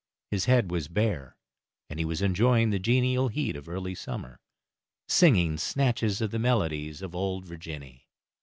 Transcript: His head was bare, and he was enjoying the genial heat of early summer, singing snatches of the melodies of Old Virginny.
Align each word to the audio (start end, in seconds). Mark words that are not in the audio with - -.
His 0.31 0.45
head 0.45 0.71
was 0.71 0.87
bare, 0.87 1.37
and 1.87 1.99
he 1.99 2.05
was 2.05 2.23
enjoying 2.23 2.71
the 2.71 2.79
genial 2.79 3.27
heat 3.27 3.55
of 3.55 3.69
early 3.69 3.93
summer, 3.93 4.39
singing 5.07 5.59
snatches 5.59 6.21
of 6.21 6.31
the 6.31 6.39
melodies 6.39 7.03
of 7.03 7.13
Old 7.13 7.45
Virginny. 7.45 8.07